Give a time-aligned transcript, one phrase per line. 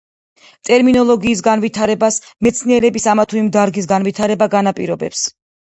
[0.69, 2.17] ტერმინოლოგიის განვითარებას
[2.49, 5.27] მეცნიერების ამა თუ იმ დარგის განვითარება განაპირობებს.